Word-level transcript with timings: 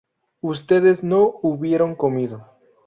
ustedes 0.41 1.03
no 1.03 1.31
hubieron 1.43 1.93
comido 1.95 2.47